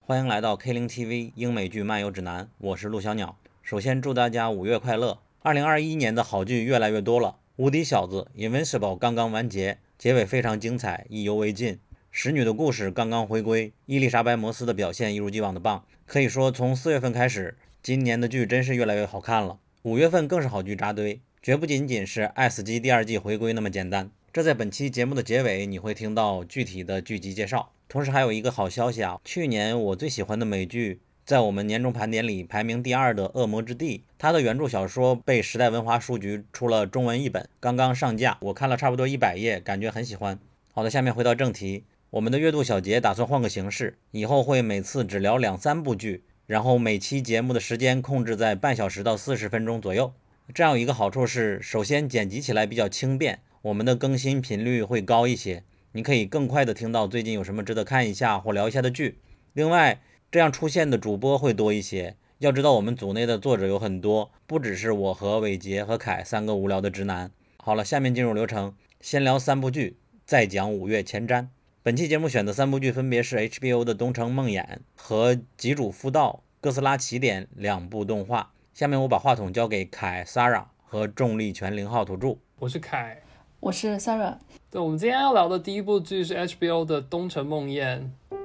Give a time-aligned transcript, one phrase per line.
[0.00, 3.36] 欢迎来到 K 零 TV 英美剧漫游指南，我是陆小鸟。
[3.62, 5.18] 首先祝大家五月快乐！
[5.40, 11.78] 二零二一年的好剧越来越多了，《无敌小子》Invincible 刚刚完结，结尾非常精彩，意犹未尽。
[12.10, 15.82] 使女的故事刚刚回归，伊丽莎白·摩斯的表现一如既往的棒。
[16.04, 19.58] 可以说，从四月份开始，今年的剧真是越来越好看了。
[19.82, 24.08] 五月份更是好剧扎堆，绝不仅仅是《爱死机》第二季回归那么简单。
[24.32, 27.72] 这在本期节目的结尾你会听到具体的剧集介绍。
[27.88, 40.38] 同时还有一个好消息啊，去年我最喜欢的美剧，在我们年终盘点里排名第二的《恶魔之地》，它的原著小说被时代文化书局出了中文译本，刚刚上架，我看了差不多一百页，感觉很喜欢。
[40.72, 50.12] 好的，下面回到正题，我们的月度小节打算换个形式，以后会每次只聊两三部剧，然后每期节目的时间控制在半小时到四十分钟左右。
[50.52, 55.62] 这样一个好处是，首先剪辑起来比较轻便，我们的更新频率会高一些。
[55.92, 59.20] 你可以更快的听到最近有什么值得看一下或聊一下的剧。
[59.52, 60.00] 另外，
[60.30, 62.16] 这样出现的主播会多一些。
[62.38, 67.30] 要知道，我们组内的作者有很多，不只是我和伟杰和凯三个无聊的直男。
[67.58, 71.46] 好了，下面进入流程，先聊三部剧，再讲五月前瞻。
[71.84, 78.52] 本期节目选的三部剧分别是 HBO 的《东城梦魇》和《极主夫道：哥斯拉起点》两部动画。
[78.72, 82.36] 下面我把话筒交给凯、Sara 和重力拳零号土著。
[82.60, 83.20] 我是凯。
[83.58, 84.36] 我是 Sarah。
[84.70, 87.98] 对，我们今天要聊的第一部剧是 HBO 的《东城梦魇》。《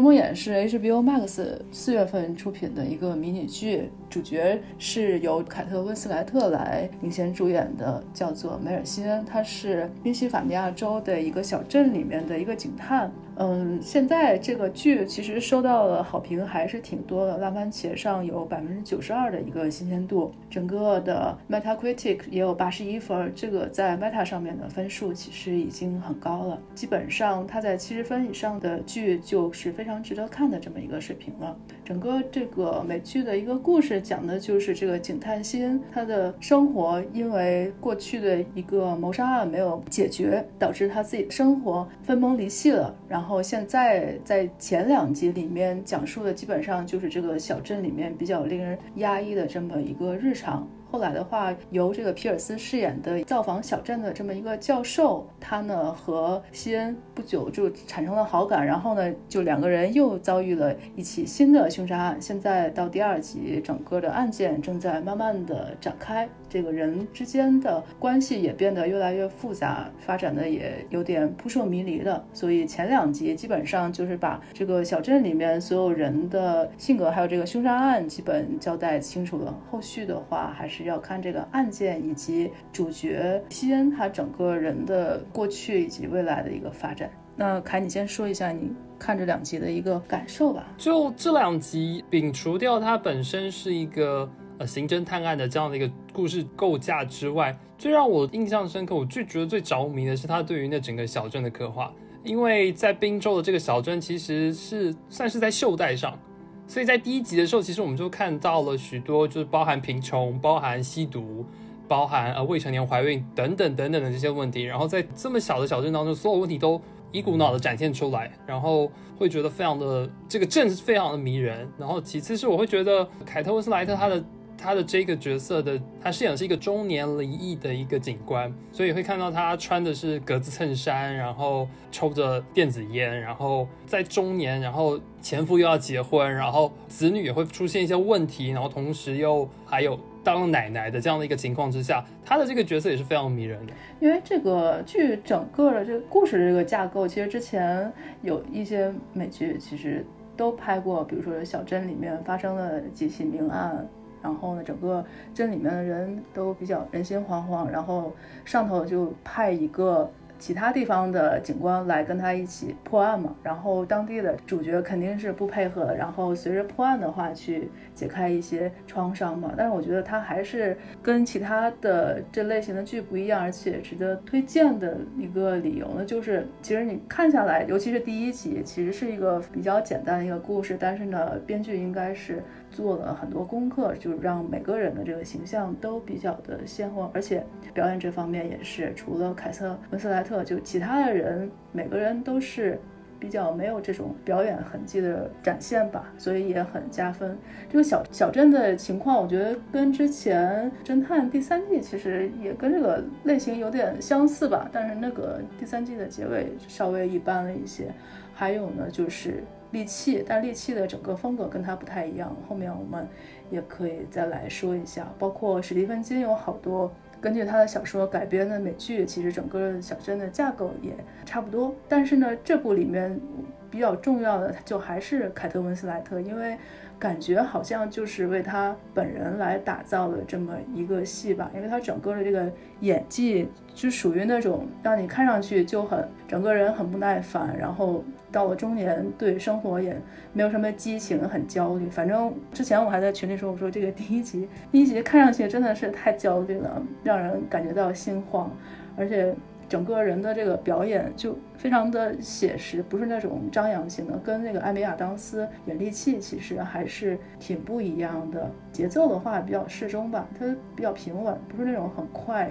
[0.00, 13.10] 梦魇》是 HBO Max 四月份出品的一个迷你剧，主角是由凯特温斯莱特来领衔主演的，叫做梅尔辛恩，他是宾夕法尼亚州的一个小镇里面的一个警探。
[13.40, 31.56] 嗯，现在这个剧其实收到了好评还是挺多的，烂番茄上有百分之九十二的一个新鲜度，整个的 Metacritic 也有八十一分，这个在 Meta 上面的分数其实已经很高了，基本上它在七十分以上的剧就是非常值得看的这么一个水平了。
[31.84, 43.27] 整个这个美剧的一个故事讲的就是这个警探辛他的生活，因为过去的一个谋杀案没有解决，导致他自己的生活分崩离析了，然后。
[43.28, 50.66] 然后现在在前两集里面讲述的基本上就是这个小镇里面比较令人压抑的这么一个日常。
[50.90, 62.16] 后来的话，由这个皮尔斯饰演的造访小镇的这么一个教授，他呢和西恩不久就产生了好感，然后呢就两个人又遭遇了一起新的凶杀案。
[62.18, 72.24] 现在到第二集，整个的案件正在慢慢的展开，这个人之间的关系也变得越来越复杂，发展的也有点扑朔迷离了。
[72.32, 79.54] 所以前两集基本上就是把这个小镇里面所有人的性格还有这个凶杀案基本交代清楚了。
[79.70, 80.77] 后续的话还是。
[80.78, 87.10] 是要看这个案件以及主角西恩他整个人的过去以及未来的一个发展。
[87.34, 90.68] 那凯，你先说一下你看这两集的一个感受吧。
[90.76, 101.92] 就这两集，摒除掉它本身是一个呃刑侦探案的这样的一个故事构架之外，最让我印象深刻，我最觉得最着迷的是他对于那整个小镇的刻画。
[102.24, 106.18] 因为在滨州的这个小镇，其实是算是在袖带上。
[106.68, 111.44] 所以在第一集的时候，其实我们就看到了许多，就是包含贫穷、包含吸毒、
[111.88, 114.62] 包含呃未成年怀孕等等等等的这些问题。
[114.62, 116.80] 然后在这么小的小镇当中，所有问题都
[117.10, 121.66] 一股脑的展现出来，然后会觉得非常的这个镇是非常的迷人。
[121.78, 124.22] 然后其次是我会觉得凯特温斯莱特她的。
[124.60, 143.72] 他的这个角色的，他饰演是一个中年离异的一个警官，所以会看到他穿的是格子衬衫，然后抽着电子烟，然后在中年，然后前夫又要结婚，然后子女也会出现一些问题，然后同时又还有当奶奶的这样的一个情况之下，他的这个角色也是非常迷人的。
[144.00, 147.90] 因为这个剧整个的这个故事的这个架构，其实之前
[148.22, 150.04] 有一些美剧其实
[150.36, 153.88] 都拍过，比如说小镇里面发生了几起命案。
[154.22, 160.10] 然后呢，整个镇里面的人都比较人心惶惶，然后上头就派一个。
[160.40, 169.52] 其他地方的警官来跟他一起破案嘛，然后当地的主角肯定是不配合，然后随着破案的话去解开一些创伤嘛。
[169.56, 182.40] 但是我觉得他还是跟其他的这类型的剧不一样，而且值得推荐的一个理由呢，就是其实你看下来，尤其是第一集，其实是一个比较简单的一个故事，但是呢，编剧应该是
[182.78, 187.44] 做了很多功课，就是让每个人的这个形象都比较的鲜活，而且
[187.74, 192.78] 表演这方面也是，除了凯瑟温斯莱特，就其他的人每个人都是。
[193.20, 197.36] 比较没有这种表演痕迹的展现吧，所以也很加分。
[197.68, 207.92] 这个小小镇的情况，我觉得跟之前侦探第三季其实也跟这个类型有点相似吧，但是那个第三季的结尾稍微一般了一些。
[208.32, 213.06] 还有呢，就是利器，但利器的整个风格跟它不太一样，后面我们
[213.50, 215.06] 也可以再来说一下。
[215.18, 216.90] 包括史蒂芬金有好多。
[217.20, 220.92] 根据他的小说改编的美剧，其实整个小镇的架构也
[221.26, 221.74] 差不多。
[221.88, 223.20] 但是呢，这部里面
[223.68, 226.56] 比较重要的就还是凯特温斯莱特，因为
[226.98, 231.50] 感觉好像就是为他本人来打造的这么一个戏吧。
[231.54, 232.50] 因为他整个的这个
[232.80, 238.04] 演技就属于那种让你看上去就很整个人很不耐烦，然后。
[238.30, 239.98] 到了中年，对生活也
[240.34, 241.88] 没有什么激情，很焦虑。
[241.88, 248.54] 反正之前我还在群里说，我说这个第一集，第一集看上去真的是太焦虑了，让人感觉到心慌，
[248.98, 249.34] 而且
[249.68, 258.50] 整个人的这个表演就非常的写实，不是那种张扬型的，跟那个艾米亚当斯演力气其实还是挺不一样的。
[258.72, 262.50] 节奏的话比较适中吧，它比较平稳，不是那种很快。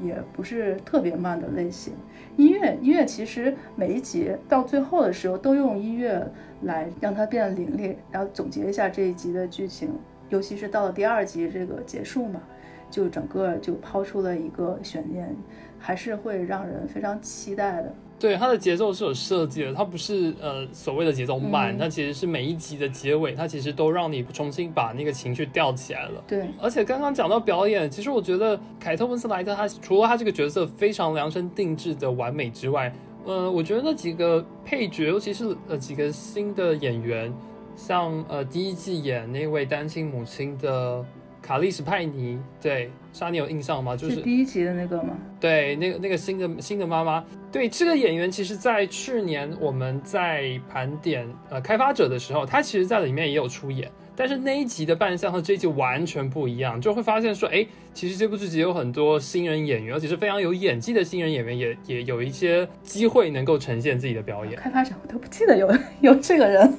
[0.00, 1.92] 也不是特别慢的类型，
[2.36, 6.24] 音乐音乐其实每一集到最后的时候都用音乐
[6.62, 9.90] 来让它变得凌厉，然后总结一下这一集的剧情，
[10.28, 12.40] 尤其是到了第二集这个结束嘛，
[12.90, 15.34] 就整个就抛出了一个悬念，
[15.78, 17.94] 还是会让人非常期待的。
[18.18, 26.24] 对它的节奏是有设计的，它不是呃所谓的节奏慢，它其实是每一集的结尾，它其实都让你重新把那个情绪吊起来了。
[26.26, 32.92] 对，而且刚刚讲到表演，其实我觉得凯特温斯莱特他除了他这个角色非常量身定制的完美之外，
[33.24, 37.32] 呃，我觉得那几个配角，尤其是呃几个新的演员，
[37.76, 41.04] 像呃第一季演那位单亲母亲的。
[41.48, 43.96] 卡莉史派尼，对，莎，你有印象吗？
[43.96, 45.16] 就是第一集的那个吗？
[45.40, 64.54] 对，那个那个新的新的妈妈，对这个演员，其实，在去年我们在盘点呃开发者的时候，他其实在里面也有出演，但是那一集的扮相和这一集完全不一样，就会发现说，哎，其实这部剧集有很多新人演员，而且是非常有演技的新人演员，也也有一些机会能够呈现自己的表演。
[64.56, 65.66] 开发者我都不记得有
[66.02, 66.74] 有这个人。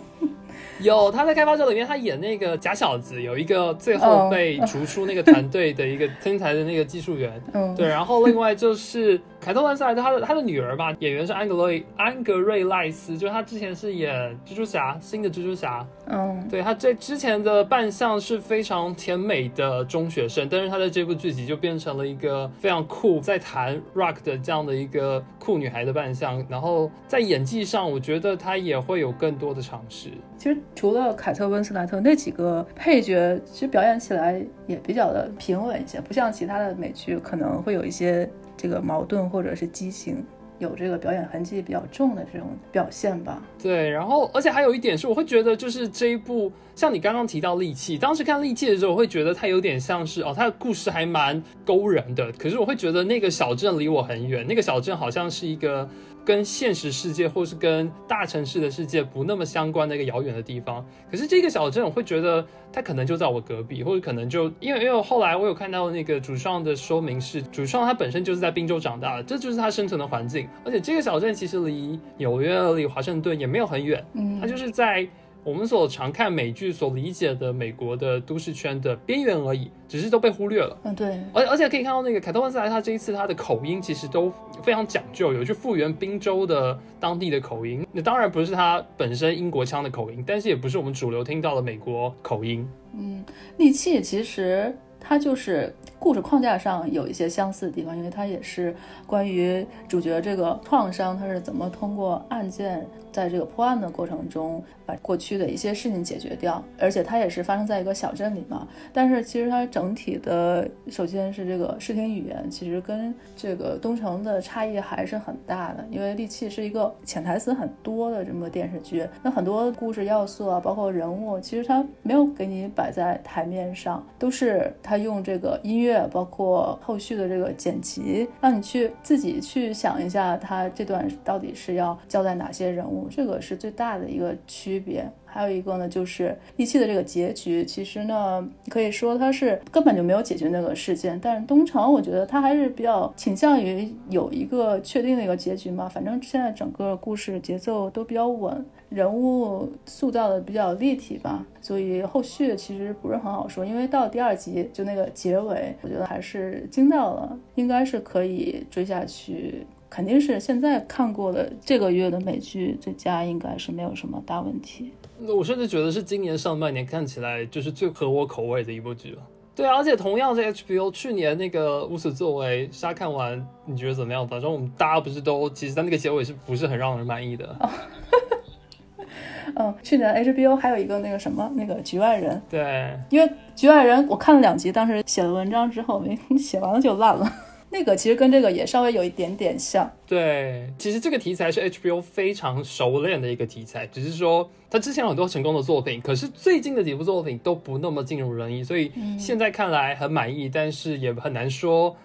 [0.83, 7.41] 有他在开发者里面，他演那个假小子，有一个最后被逐出那个团队的一个天才的那个技术员。
[7.53, 15.85] 嗯，对，然后另外就是凯特·温斯莱特，她的她的女儿吧，演员是安格瑞安格瑞赖斯，就是她之前是演蜘蛛侠新的蜘蛛侠。
[16.07, 26.45] 嗯，对她这之前的扮相是非常甜美的中学生，但是她在这部剧集就变成了一个非常酷，在弹 rock 的这样的一个酷女孩的扮相。
[26.49, 30.09] 然后在演技上，我觉得她也会有更多的尝试。
[30.37, 38.29] 其实除了凯特温斯莱特那几个配角，其实表演起来也比较的平稳一些，不像其他的美剧可能会有一些
[38.61, 40.21] 这个矛盾或者是畸形，
[40.57, 43.41] 有这个表演痕迹比较重的这种表现吧。
[43.63, 55.89] 对，然后而且还有一点是，我会觉得就是这一部，像你刚刚提到利器，当时看利器的时候，我会觉得它有点像是哦，它的故事还蛮勾人的，可是我会觉得那个小镇离我很远，那个小镇好像是一个。
[56.29, 75.07] 跟现实世界或是跟大城市的世界不那么相关的一个遥远的地方，可是这个小镇我会觉得它可能就在我隔壁，或者可能就因为因为后来我有看到那个主创的说明是，主创他本身就是在滨州长大的，这就是他生存的环境，而且这个小镇其实离纽约、离华盛顿也没有很远，嗯，它就是在。
[75.43, 80.77] 我们所常看美剧所理解的美国的都市圈的边缘而已，只是都被忽略了。
[80.83, 81.19] 嗯，对。
[81.33, 84.31] 而而且可以看到那个凯特温斯莱他这一次他的口音其实都
[84.61, 87.87] 非常讲究，有去复原宾州的当地的口音。
[87.91, 92.67] 那当然不是他本身英国腔的口音，但是也不是我们主流听到的美国口音。
[92.93, 93.23] 嗯，
[93.57, 98.75] 利器其实它就是故事框架上有一些相似的地方，因为它也是
[99.07, 102.85] 关于主角这个创伤，他是怎么通过案件。
[103.11, 108.67] 在这个破案的过程中，把过去的一些事情解决掉，而且它也是发生在一个小镇里嘛。
[108.91, 115.85] 但是其实它整体的，首先是这个视听语言，其实跟这个东城的差异还是很大的。
[115.91, 133.07] 因为利器是一个潜台词很多的这么个电视剧，那很多故事要素啊，包括人物，其实它没有给你摆在台面上，都是他用这个音乐，包括后续的这个剪辑，让你去自己去想一下，他这段到底是要交代哪些人物。
[133.09, 141.19] 这个是最大的一个区别，还有一个呢，就是一期的这个结局，其实呢，可以说它是根本就没有解决那个事件。
[141.21, 145.89] 但是东城，我觉得它还是比较倾向于有一个确定的一个结局嘛。
[145.89, 148.65] 反正现在整个故事节奏都比较稳。
[148.89, 153.63] 人物塑造的比较立体吧，所以后续其实不是很好说。
[153.63, 159.63] 因为到第二集就那个结尾，我觉得还是惊到了，应该是可以追下去。
[159.89, 164.91] 肯定是现在看过的这个月的美剧最佳，应该是没有什么大问题。
[165.27, 169.21] 我甚至觉得是今年上半年看起来就是最合我口味的一部剧了。
[169.55, 174.25] 对啊，而且同样是 HBO 去年那个无所作为，沙看完你觉得怎么样？
[174.25, 177.55] 反正我们大家不是都其实它那个结尾是不是很让人满意的？
[179.55, 187.29] 嗯，去年 HBO 还有一个那个什么那个局外人，对，因为局外人我看了两集，当时写了文章之后没 写完了就烂了。
[187.71, 189.89] 那个其实跟这个也稍微有一点点像。
[190.07, 201.95] 对，其实这个题材是 HBO 非常熟练的一个题材，只是说他之前有很多成功的作品，可是最近的几部作品都不那么尽如人意，所以现在看来很满意，但是也很难说。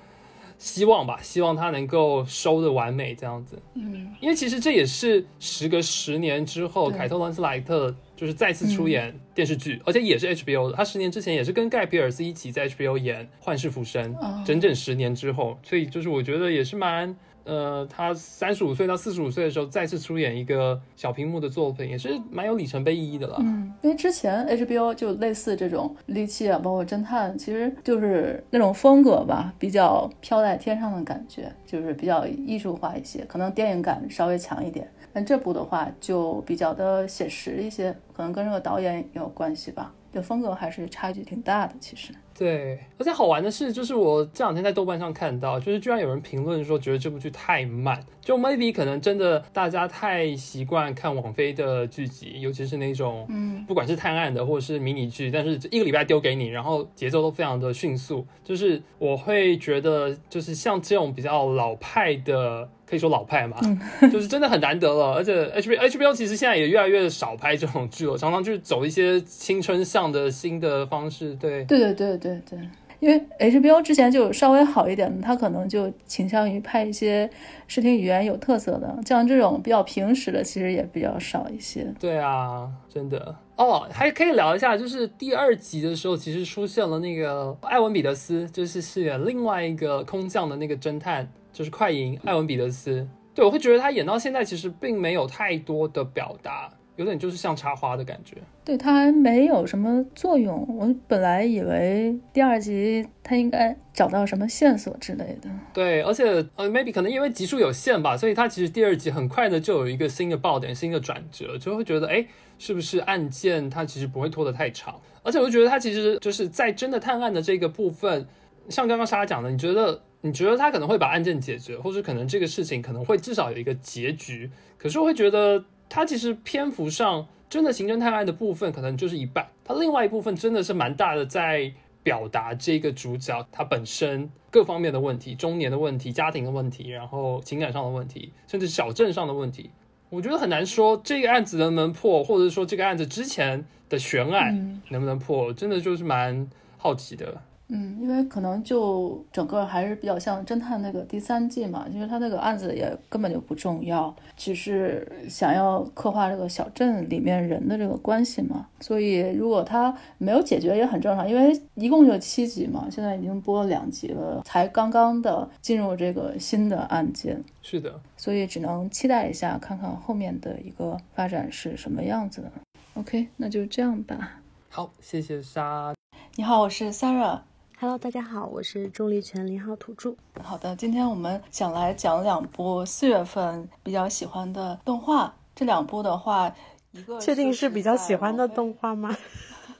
[0.65, 3.61] 希望吧，希望他能够收的完美这样子。
[3.75, 10.75] 嗯，因为其实这也是时隔十年之后，凯特温斯莱特就是再次出演电视剧，而且也是 HBO 的。
[10.75, 14.15] 他十年之前也是跟盖比尔斯一起在 HBO 演《幻视浮生》，
[14.47, 17.15] 整整十年之后，所以就是我觉得也是蛮。
[17.45, 23.37] 呃，他三十五岁到四十五岁的时候再次出演一个小屏幕的作品，也是蛮有里程碑意义的了。
[23.41, 34.89] 嗯，因为之前 HBO 就类似这种利器啊，包括侦探，其实就是那种风格吧，比较飘在天上的感觉，就是比较艺术化一些，可能电影感稍微强一点。
[35.15, 39.95] 但这部的话就比较的写实一些，可能跟这个导演有关系吧。
[40.13, 42.13] 就风格还是差距挺大的，其实。
[42.39, 48.01] 对，而且好玩的是，就是我这两天在豆瓣上看到，就是居然有人评论说，觉得这部剧太慢。
[48.21, 58.25] 就 maybe 可能真的大家太习惯看网飞的剧集，尤其是那种，嗯，不管是探案的或者是迷你剧，但是一个礼拜丢给你，然后节奏都非常的迅速。
[58.45, 62.69] 就是我会觉得，就是像这种比较老派的。
[62.95, 63.57] 可以说老派嘛，
[64.13, 65.15] 就是真的很难得了。
[65.15, 71.35] 而且 HBO H B O 其实现在也越来越少拍这种剧了，常常就是走一些青春向的新的方式。
[71.35, 72.59] 对，对对对对对，
[73.01, 77.29] 因为 H B O 之前就稍微好一点的，他可能就倾向于拍一些
[77.67, 81.93] 视听语言有特色的，像这种比较平实的，其实也比较少一些。
[81.99, 91.29] 对啊，真的哦，还可以聊一下，就是第二集的时候，其实出现了那个艾文彼得斯，就是饰演另外一个空降的那个侦探。
[91.55, 98.39] 就是快银艾文彼得斯，对我会觉得他演到现在其实并没有太多的表达，有点就是像插花的感觉。
[98.65, 105.49] 对他还没有什么作用，我本来以为第二集他应该找到什么线索之类的。
[105.73, 106.25] 对，而且
[106.57, 112.27] 呃，maybe 可能因为集数有限吧，所以他其实第二集很快的就有一个新的爆点、新的转折，就会觉得哎，
[112.59, 115.01] 是不是案件它其实不会拖得太长？
[115.23, 118.27] 而且我觉得他其实就是在真的探案的这个部分，
[118.69, 120.03] 像刚刚莎莎讲的，你觉得？
[120.25, 124.51] 你觉得他可能会把案件解决，或者可能这个事情可能会至少有一个结局。
[124.79, 131.71] 可是我会觉得他其实篇幅上真的刑侦探案的部分可能就是一半，他另外一部分真的是蛮大的，在
[132.03, 139.69] 表达这个主角他本身各方面的问题，中年的问题、家庭的问题，然后情感上的问题，甚至小镇上的问题。
[140.09, 147.43] 我觉得很难说这个案子能不能破，或者说这个案子之前的悬案能不能破，真的就是蛮好奇的。
[147.77, 158.69] 嗯，因为可能就整个还是比较像侦探那个第三季嘛，因为他那个案子也根本就不重要，只是想要刻画这个小镇里面人的这个关系嘛。
[158.81, 167.43] 所以如果他没有解决也很正常，因为一共就七集嘛，现在已经播了两集了，才刚刚的进入这个新的案件。
[167.61, 172.53] 是的，所以只能期待一下，看看后面的一个发展是什么样子的。
[172.95, 174.41] OK，那就这样吧。
[174.69, 175.93] 好，谢谢莎。
[176.37, 177.41] 你好，我是 Sarah。
[177.85, 180.15] Hello，大家好，我是重力泉零号土著。
[180.43, 185.35] 好的，今天我们想来讲两部四月份比较喜欢的动画。
[185.55, 186.51] 这两部的话，
[186.93, 189.15] 一个确定是比较喜欢的动画吗？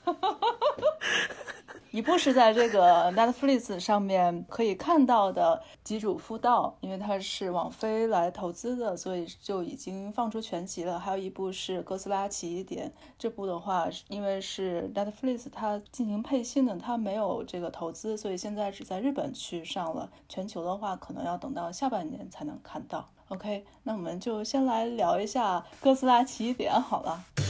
[1.95, 10.99] 一部是在这个 Netflix 上面可以看到的《机主夫道》，因为它是网飞来投资的，所以就已经放出全集了。
[10.99, 20.11] 还有一部是《哥斯拉奇异点》，这部的话，因为是 Netflix 它进行配信的，它没有这个投资，所以现在只在日本去上了。
[20.29, 23.09] 全球的话，可能要等到下半年才能看到。
[23.29, 27.44] OK，那我们就先来聊一下《哥斯拉奇异点》好了。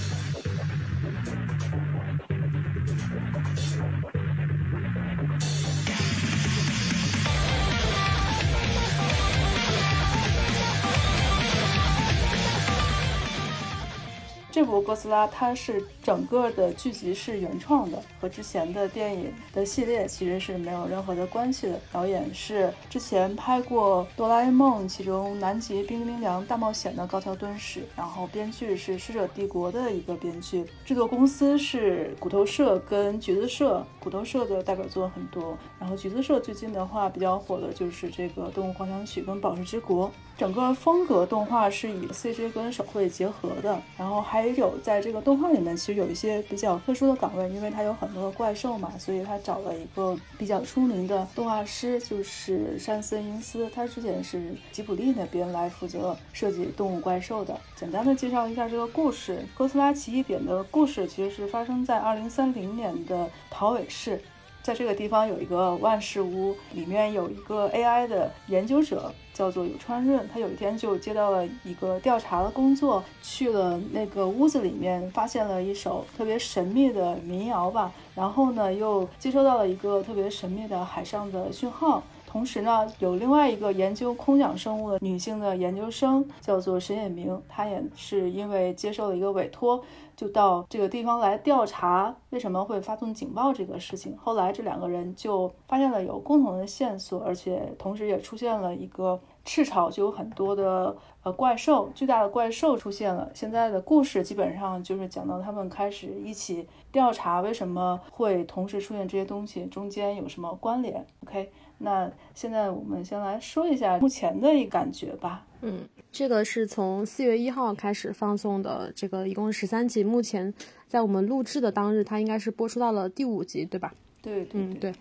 [14.55, 21.81] 这部哥斯拉它是整个的剧集是原创的，和之前的电影的系列其实是没有任何的关系的。
[21.91, 33.85] 导演是之前拍过《哆啦 A 梦》其中南极冰冰凉大冒险的高桥敦史，然后编剧是《使者帝国》的一个编剧，制作公司是骨头社跟橘子社。
[33.99, 40.07] 骨头社的代表作很多，然后橘子社最近的话比较火的就是这个《动物狂想曲》跟《宝石之国》。
[40.37, 57.57] 整个风格动画是以 CG 跟手绘结合的，然后还有在这个动画里面，其实有一些比较特殊的岗位，因为它有很多的怪兽嘛，所以他找了一个比较出名的动画师，就是山森英司，他之前是吉卜力那边来负责设计动物怪兽的。
[57.77, 64.21] 简单的介绍一下这个故事，《哥斯拉奇异点》的故事其实是发生在二零三零年的桃尾市。
[64.65, 70.27] 在这个地方有一个万事屋，里面有一个 AI 的研究者，叫做有川润。
[70.33, 77.93] 他有一天就接到了一个调查的工作，去了那个屋子里面，发现了一首特别神秘的民谣吧。
[78.15, 82.03] 然后呢，又接收到了一个特别神秘的海上的讯号。
[82.35, 89.81] 同时呢，有另外一个研究空想生物的女性的研究生，叫做沈野明，她也是因为接受了一个委托。
[90.17, 94.17] 就到这个地方来调查为什么会发送警报这个事情。
[94.17, 103.31] 后来这两个人就发现了有共同的线索，而且同时也出现了一个赤潮，就有很多的呃怪兽，巨大的怪兽出现了。
[103.33, 111.05] 现在的故事基本上就是讲到他们开始一起调查为什么会同时出现这些东西，中间有什么关联。
[111.25, 111.51] OK，
[111.85, 115.47] 那现在我们先来说一下目前的一感觉吧。
[115.61, 120.03] 嗯，这个是从四月一号开始放送的，这个一共十三集。
[120.03, 120.53] 目前
[120.89, 123.95] 在我们录制的当日，它应该是播出到了第五集，对吧？
[124.21, 124.93] 对，嗯对。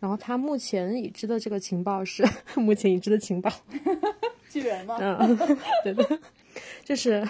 [0.00, 2.24] 然后它目前已知的这个情报是，
[2.56, 3.50] 目前已知的情报，
[4.48, 4.96] 巨人吗？
[5.00, 5.36] 嗯，
[5.84, 6.20] 对的，
[6.84, 7.28] 就是。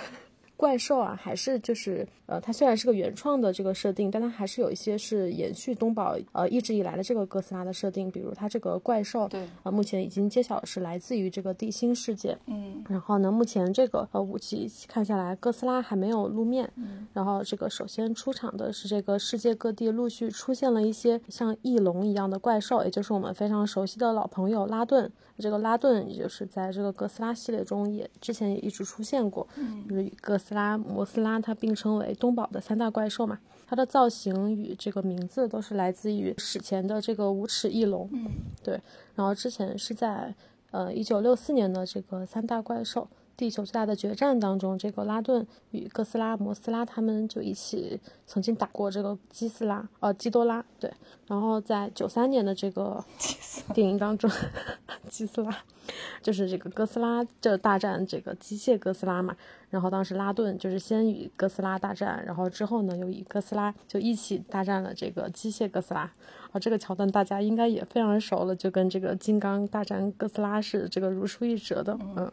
[0.58, 25.08] 怪兽啊，还是就是呃，它虽然是个原创的这个设定，但它还是有一些是延续东宝呃一直以来的这个哥斯拉的设定，比如它这个怪兽，对，呃，目前已经揭晓是来自于这个地心世界，嗯，然后呢，目前这个呃武器看下来，哥斯拉还没有露面，嗯，然后这个首先出场的是这个世界各地陆续出现了一些像翼龙一样的怪兽，也就是我们非常熟悉的老朋友拉顿。
[25.38, 29.46] 这个拉顿，也就是在这个哥斯拉系列中也之前也一直出现过，
[29.88, 33.38] 就是与哥斯拉、摩斯拉它并称为东宝的三大怪兽嘛。
[33.66, 38.08] 它的造型与这个名字都是来自于史前的这个无齿翼龙。
[38.12, 38.30] 嗯，
[38.62, 38.80] 对。
[39.14, 40.34] 然后之前是在
[40.70, 43.06] 呃一九六四年的这个三大怪兽。
[43.38, 50.92] 地球最大的决战当中，这个拉顿与哥斯拉、摩斯拉他们就一起曾经打过这个基斯拉，呃，基多拉，对。
[51.28, 53.02] 然后在九三年的这个
[53.72, 54.28] 电影当中，
[55.08, 55.56] 基斯拉
[56.20, 59.36] 就是这个哥斯拉就大战这个机械哥斯拉嘛。
[59.70, 66.10] 然后当时拉顿就是先与哥斯拉大战，然后之后呢又与哥斯拉就一起大战了这个机械哥斯拉。
[66.50, 71.96] 啊，这个桥段大家应该也非常熟了，就跟这个金刚大战哥斯拉是这个如出一辙的。
[72.16, 72.28] 嗯，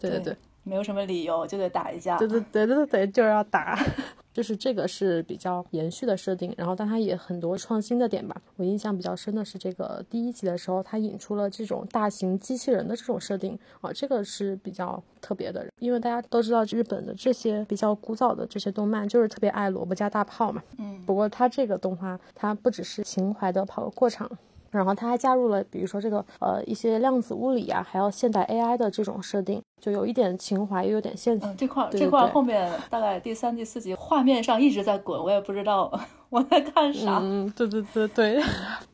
[0.00, 0.36] 对对对。
[0.68, 3.78] 没有什么理由就得打一架，对对对对对，就是要打，
[4.32, 8.36] 就是这个是比较延续的设定，然后但它也很多创新的点吧。
[8.56, 20.62] 我印象比较深的是这个第一集的时候，它引出了这种大型机器人的这种设定啊，这个是比较特别的，因为大家都知道日本的这些比较古早的这些动漫就是特别爱萝卜加大炮嘛。
[20.78, 24.30] 嗯，不过它这个动画它不只是情怀的跑个过场。
[24.70, 31.46] 然后它还加入了，比如说这个呃一些量子物理啊，还有现代 AI 的这种设定，就有一点情怀，又有点现实。
[31.46, 35.90] 嗯，这块这块后面大概第三、第四集画面上一直在滚，我也不知道。
[36.30, 37.20] 我在看啥？
[37.22, 38.42] 嗯，对对对对，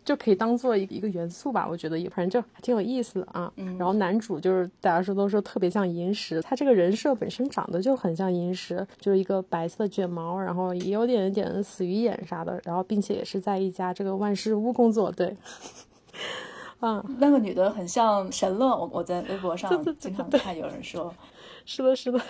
[0.04, 1.66] 就可以当做一个元素吧。
[1.68, 3.52] 我觉得也反正就还挺有意思的啊。
[3.56, 15.10] 嗯，然后男主就是大家说都说特别像银石，他这个人设本身长得就很像银石，就是一个白色的卷毛，然后也有点点死鱼眼啥的，然后并且也是在一家这个万事屋工作。
[15.10, 15.36] 对，
[16.84, 21.14] 啊，那个女的很像神乐，我我在微博上经常看有人说，
[21.64, 22.20] 是的，是的。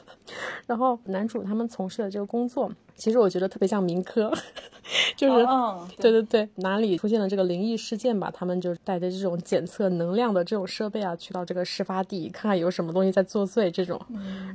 [0.66, 2.70] 然后男主他们从事的这个工作。
[2.96, 4.30] 其实我觉得特别像民科，
[5.16, 5.46] 就是，
[5.96, 14.00] 对对对，哪里出现了这个灵异事件吧，他们就带着这种检测能量的这种设备啊，去到这个事发地，看看有什么东西在作祟这种。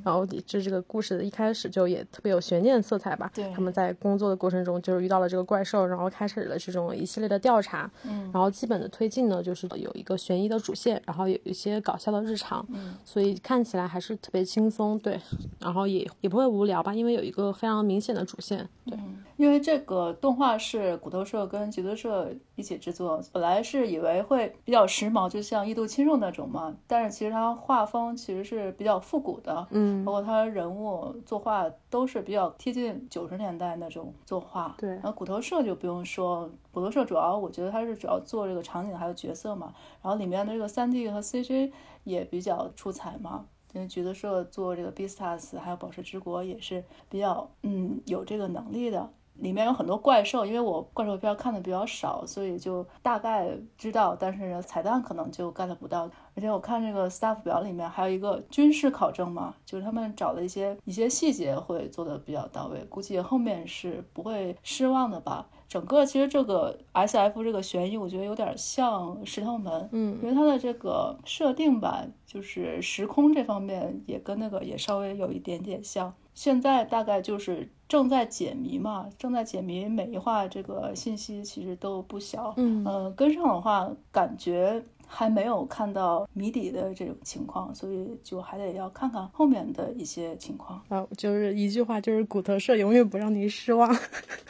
[0.05, 3.29] 然后就这个故事的一开始就也特别有悬念色彩吧。
[3.33, 7.91] 对，他们在工作的过程中就是遇到了这个怪兽，然后开始了这种一系列的调查。
[8.05, 12.65] 嗯，然后基本的推进呢，就是有一个悬疑的主线，然后有一些搞笑的日常。
[12.69, 15.19] 嗯，所以看起来还是特别轻松，对，
[15.59, 18.19] 然后也也不会无聊吧，因为有一个非常明显的。
[18.29, 18.99] 主线对，
[19.37, 34.75] 因为这个动画是骨头社跟吉德社一起制作，本来是以为会比较时髦，就像《异度侵入》那种嘛，但是其实它画风其实是比较复古的，嗯包括它人物作画都是比较贴近九十年代那种作画。
[34.77, 41.71] 对然后骨头社就不用说，骨头社主要我觉得它是主要做这个场景还有角色嘛，然后里面的这个三 D 和 CG
[42.03, 43.45] 也比较出彩嘛。
[43.71, 49.07] 因为橘子社做这个 Beastars 还有宝石之国也是比较嗯有这个能力的。
[49.41, 56.09] 里面有很多怪兽，因为我怪兽片看的比较少，所以就大概知道，但是彩蛋可能就 get 不到。
[56.35, 65.47] 而且我看这个 staff 表里面还有一个军事考证嘛，就是他们找的一些一些细节会做的比较到位，估计后面是不会失望的吧。
[65.67, 76.13] 整个其实这个 S F 这个悬疑，我觉得有点像石头门，嗯因为它的这个设定吧，就是时空这方面也跟那个也稍微有一点点像。
[76.39, 82.53] 现在大概就是正在解谜嘛，正在解谜，每一话这个信息其实都不小。
[82.55, 90.81] 嗯呃，跟上的话，感觉还没有看到谜底的这种情况，所以就还得要看看后面的一些情况。
[90.87, 93.93] 啊，就是一句话，就是骨头社永远不让您失望。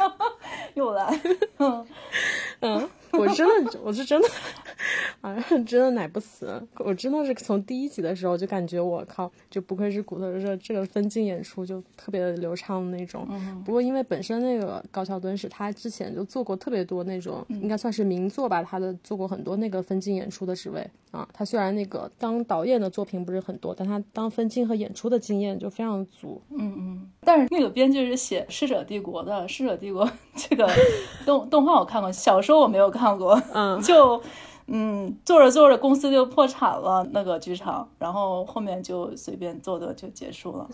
[0.76, 1.20] 又来，
[1.58, 1.88] 嗯
[2.62, 4.30] 嗯，我真的，我是真的，
[5.22, 6.62] 啊，真的奶不死。
[6.78, 13.28] 我真的是从第一集的时候就感觉我靠，就不愧是骨头社，这个分镜演出就特别的流畅的那种。
[13.30, 21.28] 嗯不过因为本身那个高桥敦史他之前就做过特别多那种，应该算是名作吧，他的做过很多那个分镜演出的职位啊。
[21.34, 26.42] 他虽然那个当导演的作品不是很多，但他当分镜和演出的经验就非常足。
[26.52, 27.10] 嗯嗯。
[27.22, 30.68] 但是那个编剧是写《逝者帝国》的，《逝者帝国》这个
[31.26, 33.40] 动动画我看过，小说我没有看过。
[33.54, 34.22] 嗯， 就
[34.72, 40.70] 嗯，做着做着公司就破产了，那个剧场，然后后面就随便做的就结束了。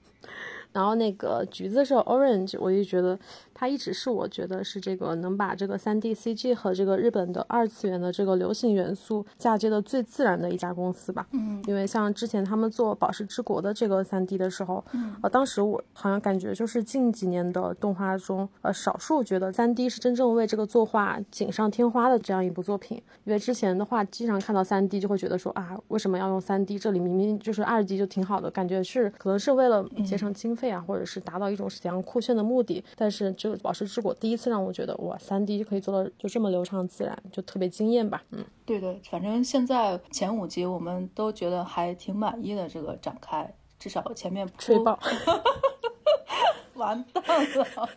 [0.72, 3.18] 然后那个橘子是 Orange，我就觉得
[3.60, 11.26] 它一直是我觉得是这个能把这个三 D CG 和这个日本的二次元的这个流行元素嫁接的最自然的一家公司吧。
[11.32, 14.82] 嗯因为像之前他们做《宝石之国》的这个三 D 的时候，
[15.20, 22.96] 呃，当时我好像感觉就是近几年的动画中，呃，少数觉得三 D 是真正为这个作画锦上添花的这样一部作品。
[23.24, 26.78] 因为之前的话，经常看到三 D 就会觉得说啊，为什么要用三 D？
[26.78, 32.82] 这里明明就是二 D 就挺好的，感觉是可能是为了节省经费啊，或者是达到一种怎样酷炫的目的。
[32.96, 38.22] 但是这个《宝石之果》第一次让我觉得哇三 D 可以做到就这么流畅自然，就特别惊艳吧。
[38.30, 44.96] 嗯，对对，反正现在前五集我们都觉得还挺满意的，这个展开，至少前面铺吹爆。
[46.80, 47.22] 完蛋
[47.54, 47.88] 了，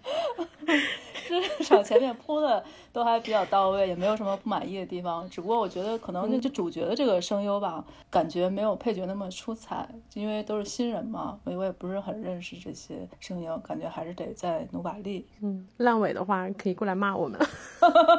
[1.26, 5.28] 至少前面铺的都还比较到位，也没有什么不满意的地方。
[5.30, 15.26] 只不过我觉得可能就就主角的这个声优吧，感觉没有配角那么出彩，因为都是新人嘛，我我也不是很认识这些声优，感觉还是得再努把力。
[15.42, 17.40] 嗯，烂尾的话可以过来骂我们，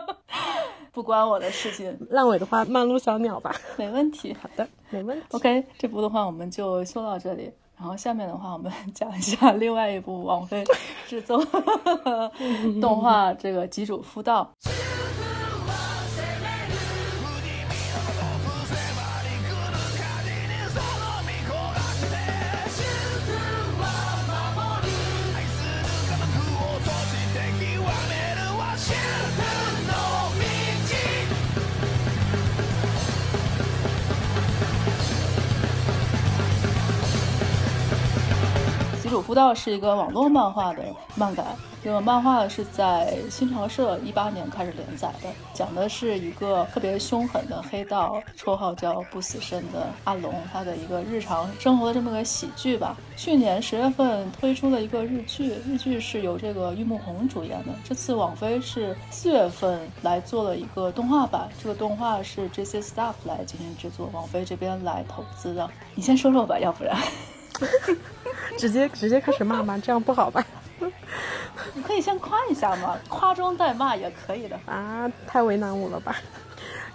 [0.91, 3.55] 不关我的事情，烂尾的话骂陆小鸟吧。
[3.77, 4.35] 没问题。
[4.41, 5.27] 好的，没问题。
[5.33, 7.53] OK，这部的话我们就说到这里。
[7.77, 10.65] 然后下面的话，我们 讲一下另外一部王菲
[11.09, 11.45] 制作
[12.81, 14.49] 动画这个《吉主夫道》。
[39.35, 40.85] 吉主夫道是一个网络漫画的
[41.17, 41.45] 漫改，
[41.83, 52.97] 这个漫画是在新潮社一八年开始连载的，讲的是一个特别凶狠的黑道，绰号叫不死身的阿龙，他的一个日常生活的这么个喜剧吧。
[53.17, 57.73] 去年十月份推出了一个日剧，日剧是由这个玉木宏主演的。
[57.83, 65.69] 这次网飞是四月份来做了一个动画版，这个动画是 JC Staff 来进行制作，网飞这边来投资的。
[65.97, 66.97] 你先说说吧，要不然。
[68.59, 70.45] 直接直接开始骂吗，这样不好吧？
[71.75, 74.59] 你可以先夸一下嘛，夸中带骂也可以的。
[74.67, 76.17] 啊，太为难我了吧？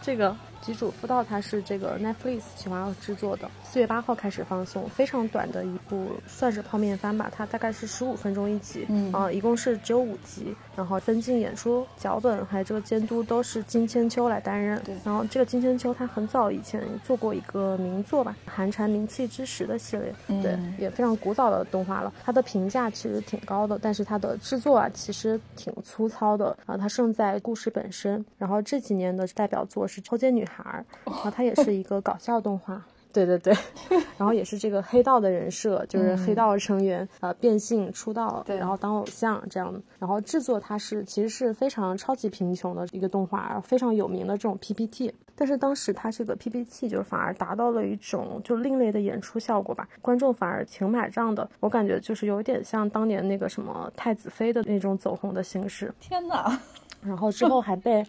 [0.01, 7.31] 这个吉主夫道它是这个 Netflix 企划制作的，四月八号开始放送，非常短的一部，算是泡面番吧。
[7.31, 10.55] 它大概是十五分钟一集，嗯啊、一共是只有五集。
[10.75, 14.81] 然后分镜、演出、脚本还有这个监督都是金千秋来担任。
[14.83, 22.11] 对然后这个金千秋他很早以前做过一个名作吧，《寒蝉鸣泣之时》的系列，嗯对，也非常古早的动画了。
[22.23, 28.25] 它的评价其实挺高的，但是它的制作啊其实挺粗糙的啊，它胜在故事本身。
[28.39, 32.83] 然后这几年的代表作是《抽签女孩》，然后它也是一个搞笑动画。
[33.11, 33.53] 对对对，
[34.17, 39.81] 然后也是这个黑道的人设，就是黑道成员呃变性出道，对然后当偶像这样。
[39.97, 45.13] 然后制作它是其实是非常超级贫穷的一个动画，非常有名的这种 PPT。
[45.35, 51.49] 但是当时它这个 PPT 就是反而达到了一种就另类的演出效果吧，观众反而挺买账的。
[51.61, 55.91] 我感觉就是有点像当年那个什么太子妃的那种走红的形式。
[55.99, 56.59] 天哪！
[57.01, 58.05] 然后之后还被，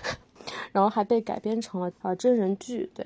[0.72, 3.04] 然后还被改编成了呃真人剧，对。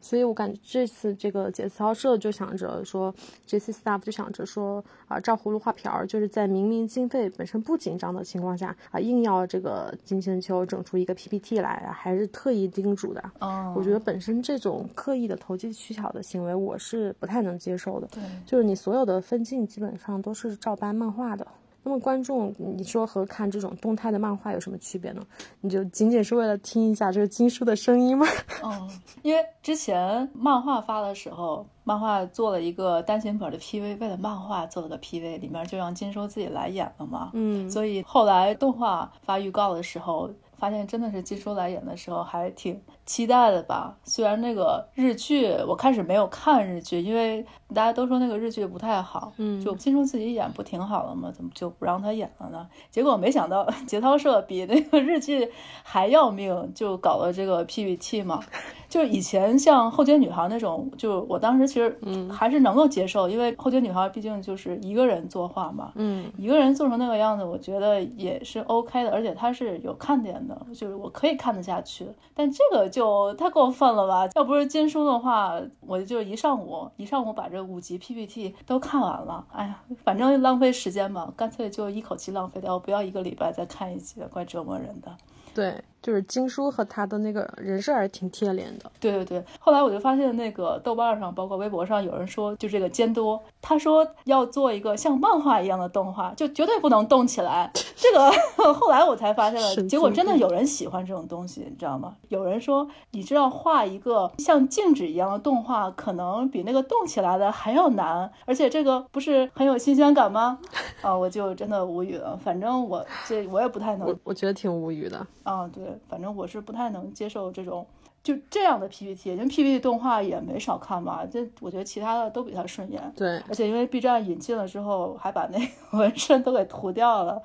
[0.00, 3.14] 所以我感觉这次这个节操社就想着说
[3.46, 13.32] 这次 Staff 就想着说啊，照葫芦画瓢儿，就是在明明经费本身不紧张的情况下啊，硬要这个金仙秋整出一个 PPT 来啊，还是特意叮嘱的。
[13.40, 18.06] 哦，我觉得本身这种刻意的投机取巧的行为，我是不太能接受的。
[18.08, 21.46] 对，就是你所有的分镜基本上都是照搬漫画的。
[21.82, 25.22] 那么观众，你说和看这种动态的漫画有什么区别呢？
[25.60, 28.26] 你就仅仅是为了听一下这个金叔的声音吗？
[28.62, 28.90] 嗯，
[29.22, 37.30] 因为之前漫画发的时候，漫画做了一个单行本的 PV，为了漫画做了个 PV，里面就让金叔自己来演了嘛。
[37.32, 42.78] 嗯，所以后来动画发预告的时候，发现真的是金叔来演的时候，还挺
[43.10, 43.96] 期待的吧。
[44.04, 47.44] 虽然那个日剧我开始没有看日剧，因为
[47.74, 51.32] 大家都说那个日剧不太好，嗯就金钟自己演不挺好的吗？
[51.34, 52.68] 怎么就不让他演了呢？
[52.88, 55.50] 结果没想到节操社比那个日剧
[55.82, 58.40] 还要命，就搞了这个 PPT 嘛。
[58.88, 61.96] 就是以前像后街女孩那种，就我当时其实
[62.30, 72.06] 还是能够接受，因为后街女孩毕竟就是一个人作画嘛，嗯一个人做成那个样子，我觉得也是 OK 的，而且它是有看点的，就是我可以看得下去。
[72.34, 74.28] 但这个就就太过分了吧？
[74.34, 79.42] 要不是金叔的话，我就一上午一上午把这五集 PPT 都看完了。
[79.52, 85.16] 哎呀，反正浪费时间嘛，干脆就一口气浪费掉，不要一个礼拜再看一集，怪折磨人的。
[85.54, 88.90] 对，就是金叔和他的那个人设还是挺贴脸的。
[88.98, 97.70] 对对对，后来我就发现那个豆瓣上，包括微博上有人说，就这个监督，他说要做一个像漫画一样的动画，就绝对不能动起来。
[97.96, 98.30] 这个
[98.74, 102.16] 后来我才发现了，结果真的有人喜欢这种东西，你知道吗？
[102.28, 110.58] 有人说，你知道画一个像静止一样的动画，可能比那个动起来的还要难，而且这个不是很有新鲜感吗？
[111.02, 112.36] 啊，我就真的无语了。
[112.42, 115.26] 反正我这我也不太能我我觉得挺无语的。
[115.42, 117.86] 啊，对，反正我是不太能接受这种
[118.22, 123.12] 就这样的 PPT，因为 PPT 动画也没少看吧，这我觉得其他的都比他顺眼。
[123.16, 125.66] 对，而且因为 B 站引进了之后，还把那个
[125.98, 127.40] 纹身都给涂掉了，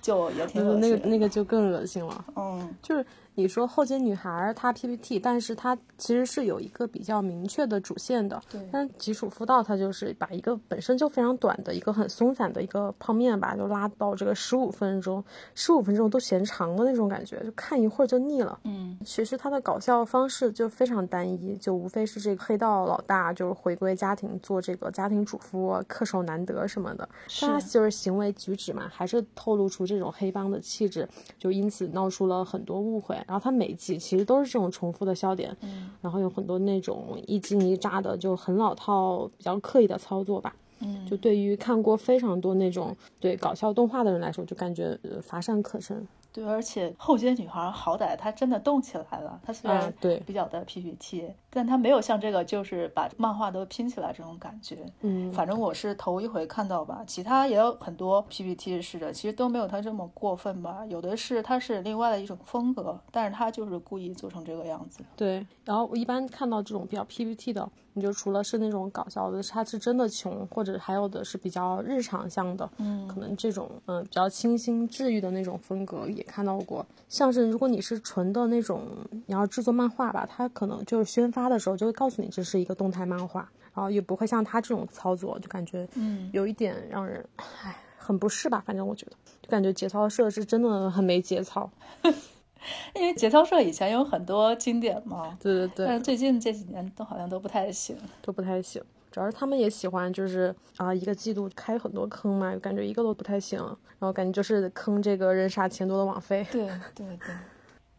[0.00, 0.80] 就也挺恶心。
[0.80, 2.24] 那个那个就更恶心了。
[2.36, 8.40] 嗯，就是你说后街女孩她 PPT，但是她其实是有一个比较明确的主线的。
[8.50, 18.58] 对但吉楚夫道它就是把一个本身就非常短的一个很松散的一个泡面吧，就拉到这个十五分钟，十五分钟都嫌长的那种感觉，就看一会儿就腻了。
[18.64, 27.08] 嗯，其实它的搞笑方式就非常单一，就无非是这个黑道老大就是回归家庭做这个家庭主妇，恪守难得什么的。
[27.28, 33.16] 是但他就是行为举止嘛，还是透露出这种黑帮的气质，就因此闹出了很多误会。
[33.26, 40.54] 然后它每季其实都是这种重复的笑点，嗯然后有很多那种一惊一乍的，就很老套、比较刻意的操作吧。
[40.80, 46.06] 嗯，就对于看过非常多那种对搞笑动画的人来说，就感觉呃乏善可陈。
[46.32, 54.78] 对，而且后街女孩好歹她真的动起来了，她虽然啊对比较的 PPT，、但他没有像这个就是把漫画都拼起来这种感觉。
[55.02, 60.84] 嗯，反正我是头一回看到吧，其他也有很多 PPT 式的，其实都没有他这么过分吧。
[60.86, 65.00] 有的是他是另外的一种风格，但是他就是故意做成这个样子。
[65.14, 76.84] 对，然后我一般看到这种比较 PPT 的，你就除了是那种搞笑的，他是真的穷，或者还有的是比较日常向的，嗯可能这种嗯、呃比较清新治愈的那种风格也看到过。
[77.08, 78.82] 像是如果你是纯的那种，
[79.26, 83.40] 你要制作漫画吧，它可能就是宣发的时候就会告诉你这是一个动态漫画，
[83.74, 88.62] 然后也不会像他这种操作，就感觉嗯，有一点让人唉很不适吧。
[88.66, 91.70] 反正我觉得，就感觉节操社是真的很没节操。
[92.94, 97.96] 因为节操社以前有很多经典嘛，对对对，但是最近这几年都好像都不太行。
[98.20, 98.80] 都不太行。
[99.10, 103.58] 主要是他们也喜欢，就是啊、一个季度开很多坑嘛，感觉一个都不太行。
[103.98, 106.46] 然后感觉就是坑这个人傻钱多的网费。
[106.52, 107.34] 对对对，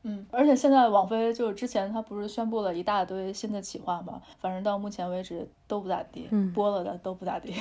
[0.03, 7.55] 嗯，而且现在网飞就是之前他不是宣布了一大堆新的企划嘛，反正到目前为止都不咋地，嗯播了的都不咋地，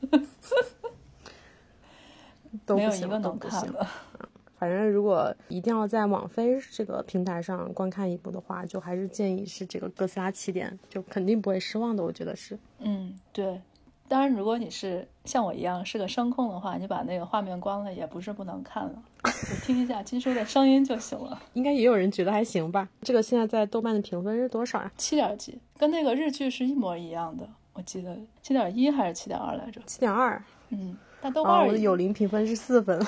[2.66, 3.18] 没有一个。
[3.18, 3.86] 能看的。
[4.56, 12.02] 反正如果一定要在网飞这个平台上观看一部的话，就还是建议是这个哥斯拉起点，就肯定不会失望的。
[12.02, 12.58] 我觉得是。
[12.80, 13.60] 嗯，对，
[14.08, 21.40] 当然，如果你是像我一样是个声控的话，你把那个画面关了也不是不能看了，就听一下金叔的声音就行了。
[21.52, 22.88] 应该也有人觉得还行吧？
[23.02, 24.90] 这个现在在豆瓣的评分是多少啊？
[24.96, 29.80] 七点几，跟那个日剧是一模一样的，我记得七点一还是七点二来着？
[29.86, 30.42] 七点二。
[30.70, 32.98] 嗯，但豆啊，瓣我的有零评分是四分。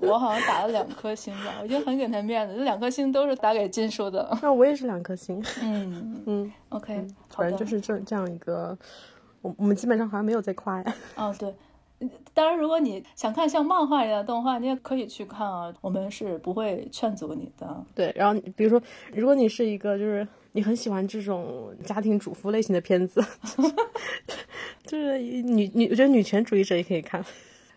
[0.00, 4.36] 我好像打了两颗星吧，我觉得很给他面子，这两颗星都是打给金叔的。
[4.42, 5.42] 那我也是两颗星。
[5.62, 6.96] 嗯 嗯，OK，
[7.28, 8.76] 好的反正就是这这样一个，
[9.42, 10.94] 我我们基本上好像没有在夸呀。
[11.16, 11.54] 哦，对。
[12.34, 17.84] 当然，如果你想看像漫画一样的动画，你也可以去看啊，我们是不会劝阻你的。
[17.94, 18.78] 对，然后比如说，
[19.14, 23.24] 如果你是一个就是你很喜欢这种家庭主妇类型的片子
[24.84, 27.24] 就是女女，我觉得女权主义者也可以看。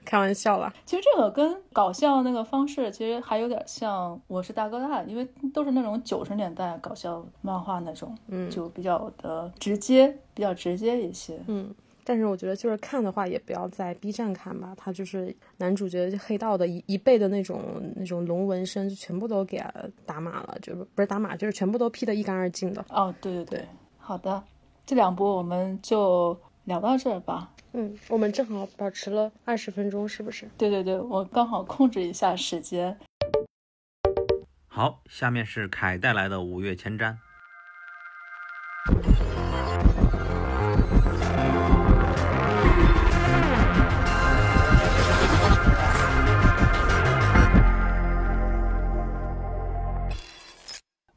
[0.10, 11.39] 开玩笑啦，其实这个跟搞笑那个方式其实还有点像《我是大哥大》，因为都是那种九十年代搞笑漫画那种，嗯，就比较的直接，比较直接一些。
[11.45, 11.72] 嗯，
[12.04, 17.62] 但是我觉得就是看的话，也不要在 B 站看吧，他就是男主角黑道的一一辈的那种
[17.95, 19.63] 那种龙纹身，就全部都给
[20.08, 22.84] 打码了，就是不是打码，就是全部都 P 的一干二净的。
[22.89, 23.67] 哦，对对对，
[24.00, 24.41] 好的，
[24.88, 26.36] 这两部我们就
[26.69, 27.51] 聊到这儿吧。
[27.73, 30.47] 嗯，我们正好保持了二十分钟，是不是？
[30.55, 32.95] 对对对，我刚好控制一下时间。
[34.67, 37.15] 好，下面是凯带来的五月前瞻。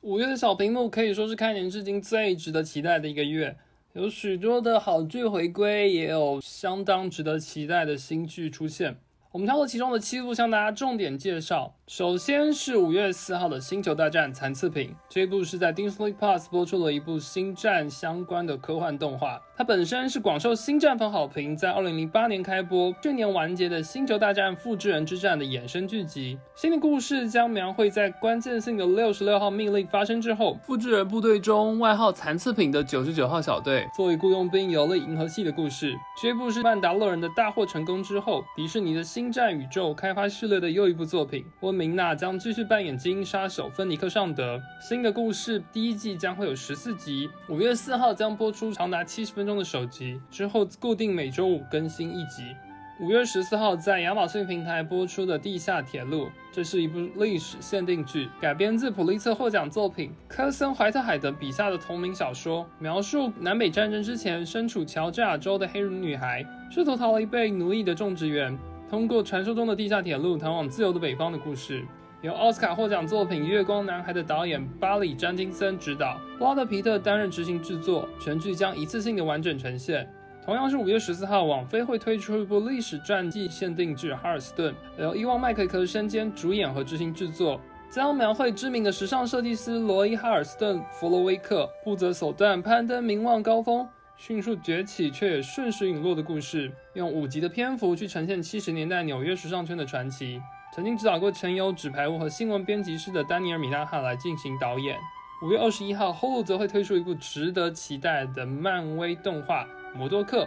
[0.00, 3.58] 五月的小屏幕可以说是开年至今最值得期待的一个月。
[3.94, 8.96] 有许多的好剧回归，也有相当值得期待的新剧出现。
[9.30, 11.76] 我们挑了其中的七部向大家重点介绍。
[11.94, 19.38] 首先是五月四号的《星球大战：残次品》，这一部是在 Disney Plus 播出了一部星战相关的科幻动画。
[19.54, 26.38] 它本身是广受星战粉好评，在二零零八年开播，去年完结的《星球大战：复制人之战》的衍生剧集。
[26.54, 35.94] 新的故事将描绘在关键性的六十六号命令发生之后，复制人部队中外号残次品的九十九号小队作为雇佣兵游历银河系的故事。
[36.22, 41.44] 这部是曼达洛人的大获成功之后，迪士尼的星战宇宙开发系列的又一部作品。
[41.60, 44.62] 温明娜将继续扮演精英杀手芬尼克尚德。
[44.80, 52.54] 新的故事第一季将会有十四集，五月四号将播出长达七十分钟的首集，之后固定每周五更新一集。
[53.00, 68.56] 五月十四号在亚马逊平台播出的《地下铁路》，这是一部历史限定剧，改编自普利策获奖作品科森·怀特海德笔下的同名小说，描述南北战争之前身处乔治亚州的黑人女孩，试图逃离被奴役的种植园，
[68.92, 71.82] 通过传说中的地下铁路逃往自由的北方的故事。
[72.20, 80.06] 由奥斯卡获奖作品《月光男孩》的导演巴里·詹金森执导，布拉德·皮特担任执行制作，全剧将一次性的完整呈现。
[80.44, 93.88] 同样是五月十四号，网飞会推出一部历史传记限定剧《哈尔斯顿》，由伊旺·麦克克身兼主演和执行制作，将描绘知名的时尚设计师罗伊·哈尔斯顿·弗洛威克不择手段攀登名望高峰，
[94.24, 100.40] 迅速崛起却也瞬时陨落的故事，用五集的篇幅去呈现七十年代纽约时尚圈的传奇。
[100.72, 104.96] 曾经指导过《陈友》《纸牌屋》和《新闻编辑室》的丹尼尔·米纳汉来进行导演。
[105.42, 109.64] 五月二十一号，Hulu 则会推出一部值得期待的漫威动画
[109.96, 110.44] 《摩多克》。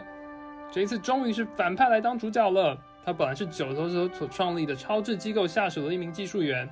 [0.72, 2.78] 这一次终于是反派来当主角了。
[3.04, 6.66] 他本来是九头蛇所创立的超智机构下属的一名技术员，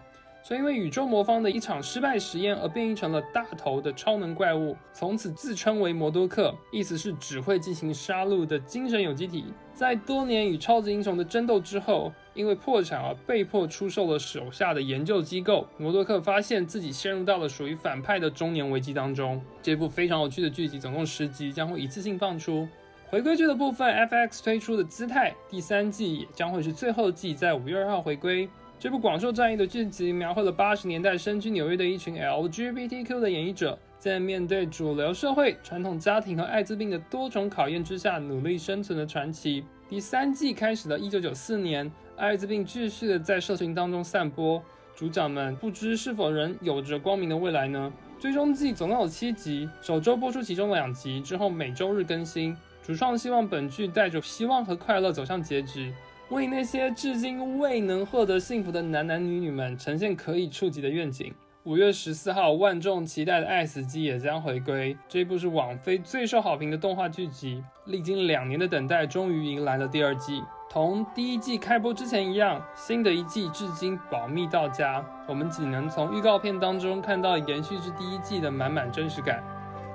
[0.43, 9.45] 却因为宇宙魔方的一场失败实验而变异成了大头的超能怪物，从此自称为摩多克，意思是只会进行杀戮的精神有机体。
[9.73, 15.65] 在多年与超级英雄的争斗之后，因为破产而被迫出售了手下的研究机构。
[15.77, 19.41] 摩多克发现自己陷入到了属于反派的中年危机当中。
[19.61, 22.67] 这部非常有趣的剧集，总共十集，将会一次性放出。
[23.09, 28.49] 回归剧的部分，FX 推出的《姿态》第三季也将会是最后季，在五月二号回归。
[28.83, 39.63] 这部广受战役的剧集，描绘了八十年代身居纽约的一群 LGBTQ 的演绎者，在面对主流社会、传统家庭和艾滋病的多重考验之下，努力生存的传奇。
[39.87, 44.61] 第三季开始的一九九四年，艾滋病继续的在社群当中散播，
[44.93, 47.89] 主角们不知是否仍有着光明的未来呢？
[48.19, 52.53] 最终季总共有七集，首周播出其中两集，之后每周日更新。
[52.85, 55.93] 主创希望本剧带着希望和快乐走向结局，
[56.33, 61.31] 为那些至今未能获得幸福的男男女女们呈现可以触及的愿景。
[61.63, 64.97] 五月十四号，万众期待的《爱死机》也将回归。
[65.07, 70.41] 这部是网飞最受好评的动画剧集，历经两年的等待，终于迎来了第二季。
[70.69, 79.41] 同第一季开播之前一样，新的一季至今保密到家，我们只能从预告片当中看到延续至第一季的满满真实感。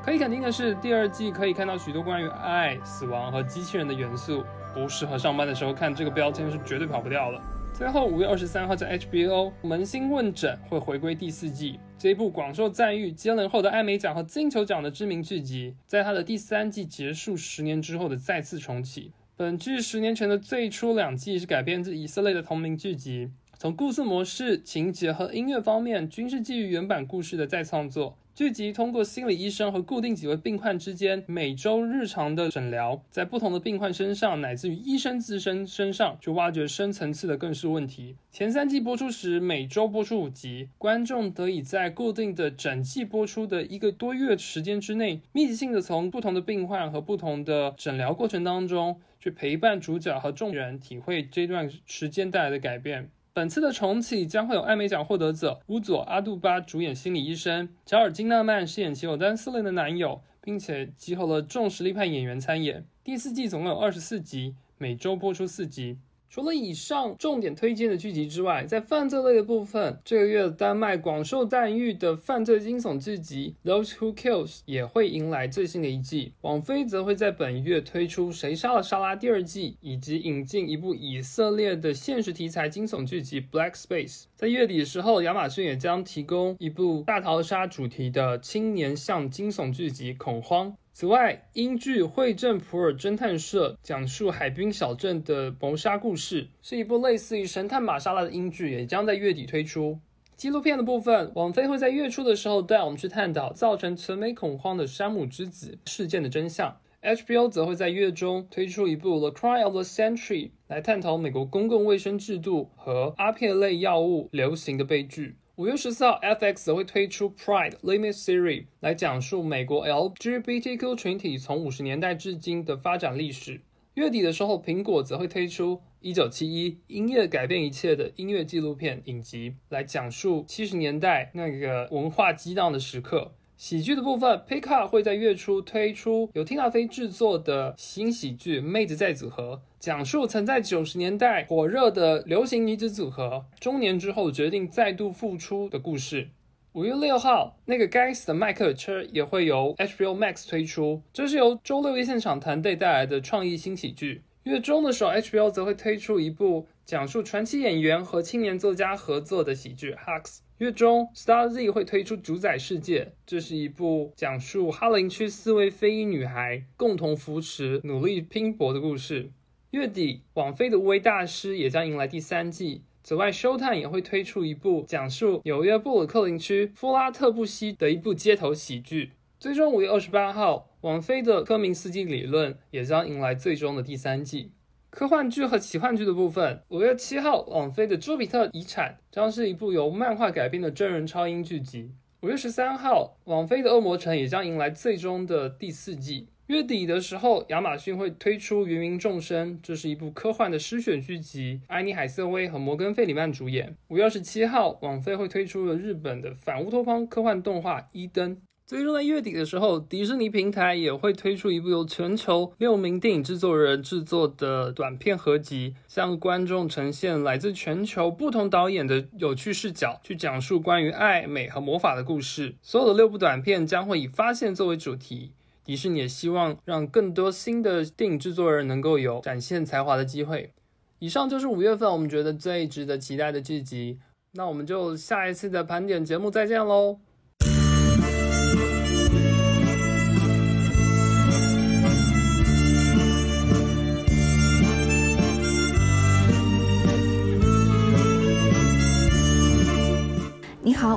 [0.02, 4.42] 可以肯定的是，第二季可以看到许多关于爱、死亡和机器人的元素，
[4.74, 7.40] 不适合上班的时候看这个标签是绝对跑不掉的。
[7.74, 19.12] 最后，五月二十三号在 HBO《扪心问诊》会回归第四季，这一部广受赞誉、接连获得艾美奖和金球奖的知名剧集，在它的第三季结束十年之后的再次重启。
[19.36, 28.18] 本剧十年前的最初两季是改编自以色列的同名剧集，从故事模式、情节和音乐方面均是基于原版故事的再创作。
[28.38, 38.14] 剧集通过心理医生和固定几位病患之间每周日常的诊疗，在不同的病患身上，乃至于医生自身身上，去挖掘深层次的更是问题。
[38.30, 53.10] 前三季播出时，每周播出五集，观众得以在固定的整季播出的一个多月时间之内，密集性的从不同的病患和不同的诊疗过程当中，去陪伴主角和众人体会这段时间带来的改变。
[53.38, 62.84] 本次的重启将会有艾美奖获得者乌佐阿杜巴主演心理医生，乔尔金纳曼饰演其有丹斯林的男友，并且集合了众实力派演员参演。
[63.04, 65.98] 第四季总共有二十四集，每周播出四集。
[66.30, 76.34] 除了以上重点推荐的剧集之外，在犯罪类的部分，这个月丹麦广受赞誉的犯罪惊悚剧集《Those Who Kills》也会迎来最新的一季。
[76.42, 84.22] 网飞则会在本月推出《谁杀了莎拉》第二季，以及引进一部以色列的现实题材惊悚剧集《Black Space》。
[84.36, 90.70] 在月底的时候，亚马逊也将提供一部大逃杀主题的青年向惊悚剧集《恐慌》。
[90.98, 100.00] 此外，英剧《惠镇普尔侦探社》讲述海滨小镇的谋杀故事，是一部类似于《神探玛莎拉》的英剧，也将在月底推出。
[100.34, 106.76] 纪录片的部分，网飞会在月初的时候带我们去探讨造成全美恐慌的山姆之子事件的真相。
[107.00, 115.36] HBO 则会在月中推出一部《The Cry of the Century》，来探讨美国公共卫生制度和阿片类药物流行的悲剧。
[115.58, 123.60] 五月十四号，FX 会推出《Pride Limit Series》来讲述美国 LGBTQ 群体从五十年代至今的发展历史。
[123.94, 133.32] 月底的时候，苹果则会推出《一九七一音乐改变一切》的音乐纪录片影集，来讲述七十年代那个文化激荡的时刻。
[133.58, 146.28] 喜剧的部分，Picard 会在月初推出由 Tina Fey 制作的新喜剧《妹子再组合》，讲述曾在九十年代火热的流行女子组合，中年之后决定再度复出的故事。
[146.74, 154.22] 五月六号，那个该死的迈克尔车也会由 HBO Max 推出，这是由周六夜现场团队带来的创意新喜剧。
[154.44, 160.22] 月中的时候，HBO 则会推出一部讲述传奇演员和青年作家合作的喜剧《Hux》。
[160.58, 169.30] 月中，Star Z 会推出《主宰世界》，这是一部讲述哈林区四位非裔女孩共同扶持、努力拼搏的故事。
[169.70, 172.82] 月底，网飞的《无为大师》也将迎来第三季。
[173.04, 179.12] 此外，Showtime 也会推出一部讲述纽约布鲁克林区弗拉特布西的一部街头喜剧。
[179.38, 184.50] 最终，五月二十八号，网飞的《科明斯基理论》也将迎来最终的第三季。
[184.90, 191.92] 科幻剧和奇幻剧的部分，五月七号，网飞的《朱比特遗产》将是一部由漫画改编的真人超英剧集。
[192.22, 196.28] 五月十三号，网飞的《恶魔城》也将迎来最终的第四季。
[196.46, 203.76] 月底的时候，亚马逊会推出《芸芸众生》，这是一部科幻的诗选剧集，安妮海瑟薇和摩根费里曼主演。
[203.88, 208.34] 五月二十七号，网飞会推出了日本的反乌托邦科幻动画《伊登》。
[208.68, 222.56] 最终在月底的时候，迪士尼平台也会推出一部由全球六名电影制作人制作的短片合集，向观众呈现来自全球不同导演的有趣视角，去讲述关于爱、美和魔法的故事。
[222.60, 225.32] 所有的六部短片将会以发现作为主题。
[225.64, 230.52] 迪士尼也希望让更多新的电影制作人能够有展现才华的机会。
[230.98, 233.98] 以上就是五月份我们觉得最值得期待的剧集。
[234.32, 236.98] 那我们就下一次的盘点节目再见喽。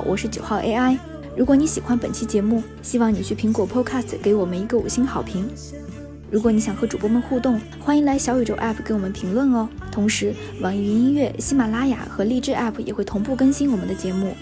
[0.04, 0.98] 我是九号 AI。
[1.36, 5.48] 如果你喜欢本期节目，希望你去苹果 Podcast 给我们一个五星好评。
[6.30, 9.68] 如果你想和主播们互动，欢迎来小宇宙 App 给我们评论哦。
[9.90, 14.34] 同时，网易云音乐、喜马拉雅和荔枝 App 也会同步更新我们的节目。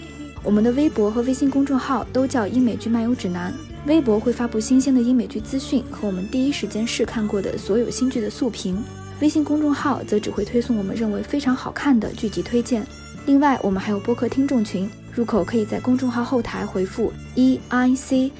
[0.43, 3.53] 我们的微博和微信公众号都叫英美剧漫游指南。
[3.85, 8.81] 微博会发布新鲜的英美剧资讯和我们第一时间试看过的所有新剧的速评，
[9.21, 12.85] 微信公众号则只会推送我们认为非常好看的剧集推荐。
[13.25, 18.31] 另外我们还有播客听众群入口可以在公众号后台回复 eiccast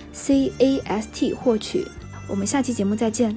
[1.36, 1.86] 获取。
[2.28, 3.36] 我们下期节目再见。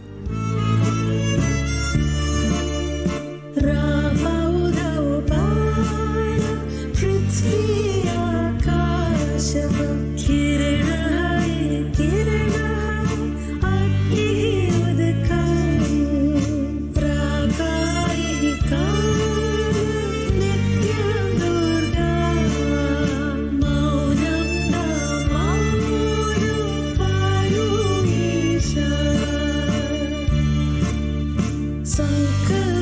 [31.85, 32.07] 三
[32.49, 32.74] 个。